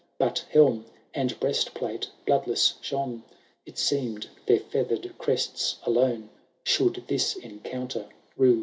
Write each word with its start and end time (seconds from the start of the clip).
But 0.17 0.43
helm 0.49 0.87
and 1.13 1.39
breastplate 1.39 2.09
bloodless 2.25 2.73
shone. 2.81 3.21
It 3.67 3.77
seem'd 3.77 4.27
their 4.47 4.57
feather'd 4.61 5.15
crests 5.19 5.77
alone 5.83 6.31
Should 6.63 7.03
this 7.07 7.35
encounter 7.35 8.07
rue. 8.35 8.59